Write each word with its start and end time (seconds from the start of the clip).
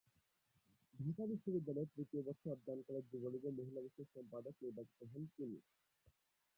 ঢাকা 0.93 1.23
বিশ্ববিদ্যালয়ে 1.31 1.91
তৃতীয় 1.93 2.21
বর্ষে 2.23 2.47
অধ্যয়নকালে 2.51 2.99
যুবলীগের 3.09 3.57
মহিলা 3.59 3.81
বিষয়ক 3.81 4.09
সম্পাদক 4.15 4.53
নির্বাচিত 4.63 4.99
হন 5.11 5.23
তিনি। 5.35 5.59